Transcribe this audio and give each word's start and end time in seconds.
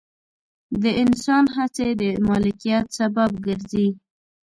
د 0.81 0.83
انسان 1.01 1.43
هڅې 1.55 1.87
د 2.01 2.03
مالکیت 2.27 2.85
سبب 2.97 3.31
ګرځي. 3.45 3.87